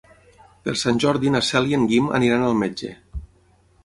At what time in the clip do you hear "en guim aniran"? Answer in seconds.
1.79-2.47